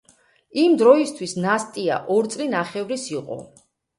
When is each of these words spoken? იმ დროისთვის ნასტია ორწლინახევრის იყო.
იმ 0.61 0.77
დროისთვის 0.81 1.35
ნასტია 1.43 1.99
ორწლინახევრის 2.15 3.07
იყო. 3.13 3.37